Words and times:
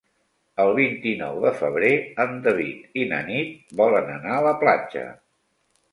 El 0.61 0.71
vint-i-nou 0.79 1.35
de 1.43 1.51
febrer 1.59 1.91
en 2.25 2.33
David 2.47 2.99
i 3.03 3.07
na 3.15 3.21
Nit 3.31 3.77
volen 3.83 4.11
anar 4.19 4.37
a 4.39 4.43
la 4.51 4.59
platja. 4.65 5.05